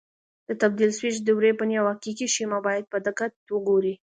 [0.47, 3.93] د تبدیل سویچ دورې فني او حقیقي شیما باید په دقت وګورئ.